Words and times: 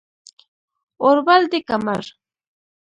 اور 1.03 1.17
بل 1.27 1.41
دی 1.51 1.59
که 1.67 1.75
مړ 1.85 2.03